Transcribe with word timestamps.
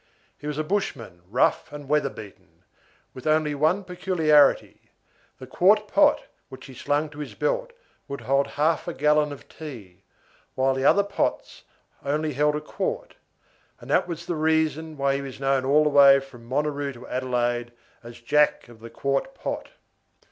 He 0.35 0.47
was 0.47 0.57
a 0.57 0.63
bushman, 0.63 1.21
rough 1.29 1.71
and 1.71 1.87
weather 1.87 2.09
beaten, 2.09 2.63
with 3.13 3.27
only 3.27 3.53
one 3.53 3.83
peculiarity. 3.83 4.89
The 5.37 5.45
quart 5.45 5.87
pot 5.87 6.25
which 6.49 6.65
he 6.65 6.73
slung 6.73 7.07
to 7.11 7.19
his 7.19 7.35
belt 7.35 7.71
would 8.07 8.21
hold 8.21 8.47
half 8.47 8.87
a 8.87 8.95
gallon 8.95 9.31
of 9.31 9.47
tea, 9.47 10.01
while 10.55 10.75
other 10.83 11.03
pots 11.03 11.65
only 12.03 12.33
held 12.33 12.55
a 12.55 12.61
quart, 12.61 13.13
and 13.79 13.91
that 13.91 14.07
was 14.07 14.25
the 14.25 14.33
reason 14.33 14.97
why 14.97 15.17
he 15.17 15.21
was 15.21 15.39
known 15.39 15.65
all 15.65 15.83
the 15.83 15.89
way 15.91 16.19
from 16.19 16.47
Monaroo 16.49 16.91
to 16.93 17.07
Adelaide 17.07 17.71
as 18.01 18.19
"Jack 18.19 18.69
of 18.69 18.79
the 18.79 18.89
Quart 18.89 19.35
Pot." 19.35 19.69